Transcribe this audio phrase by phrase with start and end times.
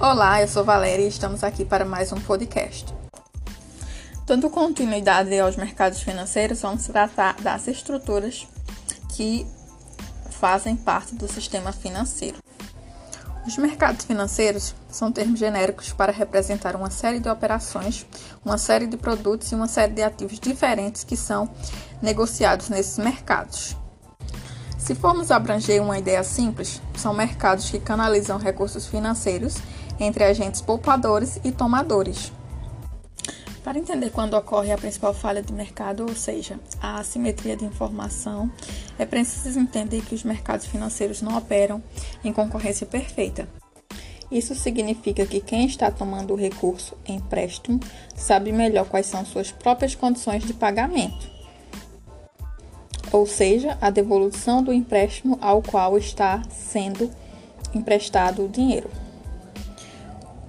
[0.00, 2.94] Olá, eu sou Valéria e estamos aqui para mais um podcast.
[4.24, 8.46] Dando continuidade aos mercados financeiros, vamos tratar das estruturas
[9.16, 9.44] que
[10.30, 12.36] fazem parte do sistema financeiro.
[13.44, 18.06] Os mercados financeiros são termos genéricos para representar uma série de operações,
[18.44, 21.50] uma série de produtos e uma série de ativos diferentes que são
[22.00, 23.76] negociados nesses mercados.
[24.78, 29.56] Se formos abranger uma ideia simples, são mercados que canalizam recursos financeiros
[29.98, 32.32] entre agentes poupadores e tomadores.
[33.62, 38.50] Para entender quando ocorre a principal falha de mercado, ou seja, a assimetria de informação,
[38.98, 41.82] é preciso entender que os mercados financeiros não operam
[42.24, 43.48] em concorrência perfeita.
[44.30, 47.80] Isso significa que quem está tomando o recurso empréstimo
[48.14, 51.28] sabe melhor quais são suas próprias condições de pagamento,
[53.10, 57.10] ou seja, a devolução do empréstimo ao qual está sendo
[57.74, 58.90] emprestado o dinheiro.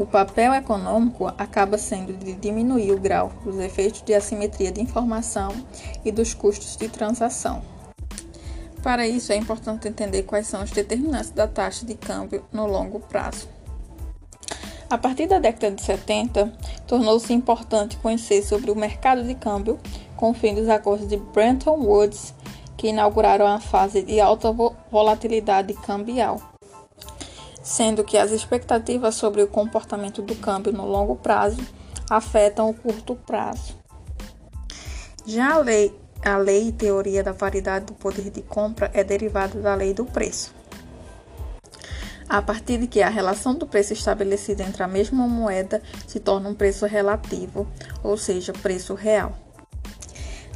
[0.00, 5.52] O papel econômico acaba sendo de diminuir o grau dos efeitos de assimetria de informação
[6.02, 7.60] e dos custos de transação.
[8.82, 12.98] Para isso, é importante entender quais são os determinantes da taxa de câmbio no longo
[12.98, 13.46] prazo.
[14.88, 16.50] A partir da década de 70,
[16.86, 19.78] tornou-se importante conhecer sobre o mercado de câmbio
[20.16, 22.32] com o fim dos acordos de Bretton Woods,
[22.74, 24.50] que inauguraram a fase de alta
[24.90, 26.40] volatilidade cambial
[27.70, 31.62] sendo que as expectativas sobre o comportamento do câmbio no longo prazo
[32.10, 33.76] afetam o curto prazo.
[35.24, 39.60] Já a lei, a lei e teoria da variedade do poder de compra é derivada
[39.60, 40.52] da lei do preço.
[42.28, 46.48] A partir de que a relação do preço estabelecida entre a mesma moeda se torna
[46.48, 47.68] um preço relativo,
[48.02, 49.32] ou seja, preço real.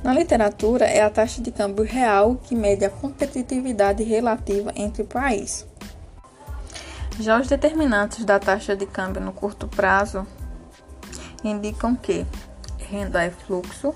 [0.03, 5.65] Na literatura, é a taxa de câmbio real que mede a competitividade relativa entre países.
[7.21, 10.27] Já os determinantes da taxa de câmbio no curto prazo
[11.45, 12.27] indicam que
[12.77, 13.95] renda é fluxo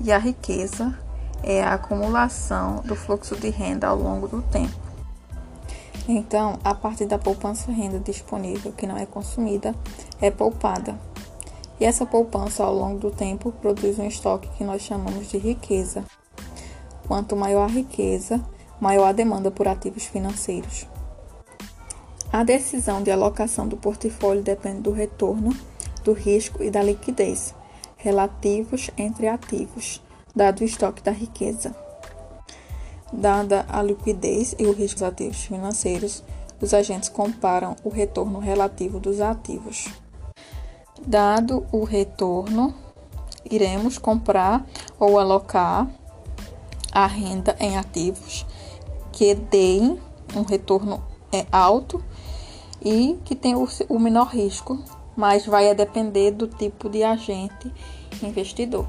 [0.00, 0.98] e a riqueza
[1.40, 4.74] é a acumulação do fluxo de renda ao longo do tempo.
[6.08, 9.72] Então, a parte da poupança renda disponível que não é consumida
[10.20, 10.98] é poupada.
[11.78, 16.04] E essa poupança ao longo do tempo produz um estoque que nós chamamos de riqueza.
[17.06, 18.40] Quanto maior a riqueza,
[18.80, 20.91] maior a demanda por ativos financeiros.
[22.32, 25.54] A decisão de alocação do portfólio depende do retorno,
[26.02, 27.54] do risco e da liquidez
[27.98, 30.02] relativos entre ativos,
[30.34, 31.76] dado o estoque da riqueza.
[33.12, 36.24] Dada a liquidez e o risco dos ativos financeiros,
[36.58, 39.88] os agentes comparam o retorno relativo dos ativos.
[41.06, 42.74] Dado o retorno,
[43.44, 44.64] iremos comprar
[44.98, 45.86] ou alocar
[46.90, 48.46] a renda em ativos
[49.12, 50.00] que deem
[50.34, 52.02] um retorno é alto
[52.84, 54.82] e que tem o, menor risco,
[55.16, 57.72] mas vai depender do tipo de agente
[58.22, 58.86] investidor.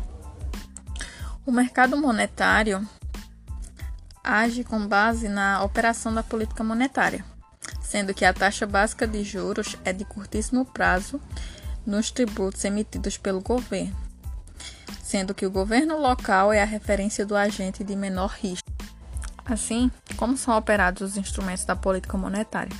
[1.45, 2.87] O mercado monetário
[4.23, 7.23] age com base na operação da política monetária,
[7.81, 11.19] sendo que a taxa básica de juros é de curtíssimo prazo
[11.85, 13.95] nos tributos emitidos pelo governo,
[15.03, 18.72] sendo que o governo local é a referência do agente de menor risco.
[19.45, 22.75] Assim, como são operados os instrumentos da política monetária?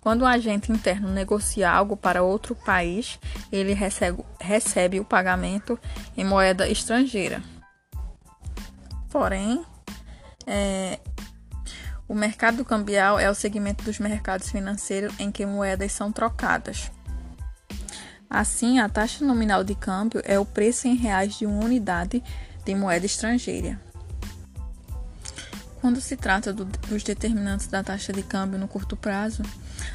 [0.00, 3.18] Quando um agente interno negocia algo para outro país,
[3.50, 5.78] ele recebe, recebe o pagamento
[6.16, 7.42] em moeda estrangeira.
[9.10, 9.64] Porém,
[10.46, 11.00] é,
[12.08, 16.90] o mercado cambial é o segmento dos mercados financeiros em que moedas são trocadas.
[18.30, 22.22] Assim, a taxa nominal de câmbio é o preço em reais de uma unidade
[22.64, 23.80] de moeda estrangeira.
[25.86, 29.44] Quando se trata do, dos determinantes da taxa de câmbio no curto prazo,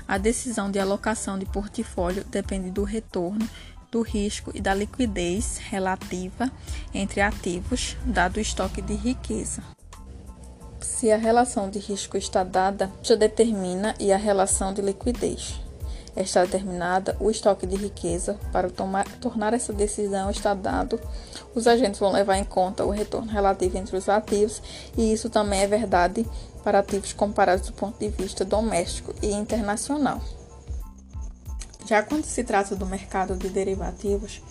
[0.08, 3.46] a decisão de alocação de portfólio depende do retorno,
[3.92, 6.50] do risco e da liquidez relativa
[6.94, 9.62] entre ativos, dado o estoque de riqueza.
[10.80, 15.61] Se a relação de risco está dada, já determina e a relação de liquidez
[16.16, 18.38] está determinada, o estoque de riqueza.
[18.52, 21.00] Para tomar, tornar essa decisão está dado,
[21.56, 24.62] os agentes vão levar em conta o retorno relativo entre os ativos,
[24.98, 26.26] e isso também é verdade
[26.64, 30.22] para ativos comparados do ponto de vista doméstico e internacional.
[31.86, 34.42] Já quando se trata do mercado de derivativos,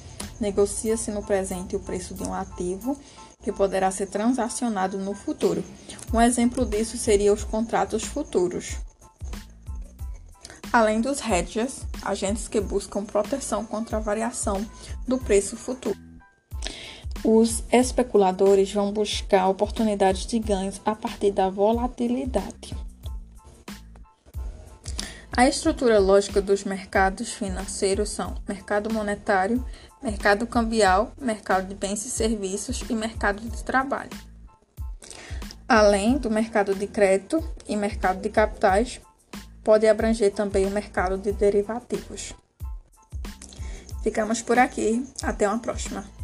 [0.40, 2.98] negocia-se no presente o preço de um ativo
[3.42, 5.64] que poderá ser transacionado no futuro.
[6.12, 8.76] Um exemplo disso seria os contratos futuros
[10.72, 14.64] além dos hedges, agentes que buscam proteção contra a variação
[15.06, 15.98] do preço futuro.
[17.24, 22.74] Os especuladores vão buscar oportunidades de ganhos a partir da volatilidade.
[25.36, 29.64] A estrutura lógica dos mercados financeiros são mercado monetário,
[30.02, 34.10] mercado cambial, mercado de bens e serviços e mercado de trabalho.
[35.68, 39.00] Além do mercado de crédito e mercado de capitais,
[39.62, 42.34] pode abranger também o mercado de derivativos.
[44.02, 46.19] Ficamos por aqui, até uma próxima.